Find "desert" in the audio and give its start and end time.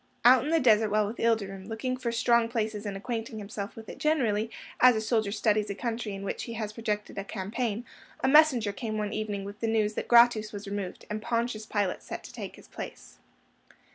0.59-0.89